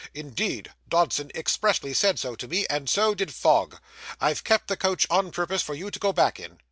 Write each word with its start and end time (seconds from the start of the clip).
Indeed, 0.15 0.71
Dodson 0.89 1.29
expressly 1.35 1.93
said 1.93 2.17
so 2.17 2.33
to 2.33 2.47
me, 2.47 2.65
and 2.71 2.89
so 2.89 3.13
did 3.13 3.35
Fogg. 3.35 3.77
I've 4.19 4.43
kept 4.43 4.67
the 4.67 4.75
coach 4.75 5.05
on 5.11 5.29
purpose 5.29 5.61
for 5.61 5.75
you 5.75 5.91
to 5.91 5.99
go 5.99 6.11
back 6.11 6.39
in. 6.39 6.57